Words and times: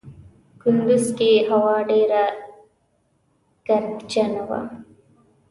کندوز 0.61 1.05
کې 1.17 1.31
هوا 1.49 1.75
ډېره 1.89 2.23
ګردجنه 3.67 4.41
وه. 4.49 4.61